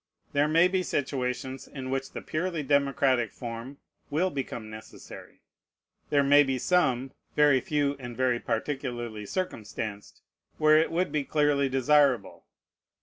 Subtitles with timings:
[0.33, 3.77] There may be situations in which the purely democratic form
[4.09, 5.43] will become necessary.
[6.09, 10.23] There may be some (very few, and very particularly circumstanced)
[10.57, 12.45] where it would be clearly desirable.